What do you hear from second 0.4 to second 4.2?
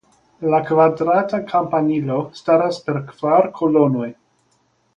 La kvadrata kampanilo staras per kvar kolonoj.